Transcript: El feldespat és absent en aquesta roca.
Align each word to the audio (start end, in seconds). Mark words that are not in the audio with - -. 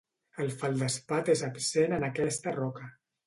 El 0.43 0.47
feldespat 0.61 1.29
és 1.35 1.45
absent 1.49 1.95
en 1.99 2.09
aquesta 2.09 2.55
roca. 2.59 2.89